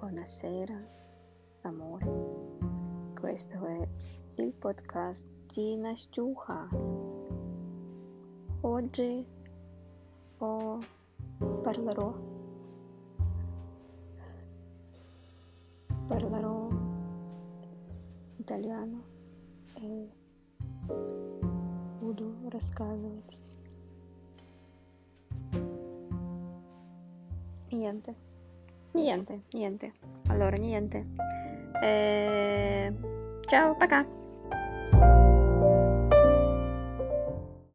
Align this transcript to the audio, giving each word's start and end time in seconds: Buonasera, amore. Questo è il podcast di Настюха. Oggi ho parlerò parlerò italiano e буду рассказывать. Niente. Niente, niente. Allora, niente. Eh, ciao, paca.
Buonasera, 0.00 0.80
amore. 1.60 2.06
Questo 3.20 3.62
è 3.66 3.86
il 4.36 4.50
podcast 4.54 5.28
di 5.52 5.76
Настюха. 5.76 6.66
Oggi 8.62 9.26
ho 10.38 10.78
parlerò 11.62 12.14
parlerò 16.08 16.68
italiano 18.38 19.04
e 19.74 20.08
буду 22.00 22.48
рассказывать. 22.48 23.36
Niente. 27.70 28.29
Niente, 28.94 29.40
niente. 29.52 29.92
Allora, 30.28 30.56
niente. 30.56 31.06
Eh, 31.82 32.92
ciao, 33.46 33.76
paca. 33.78 34.06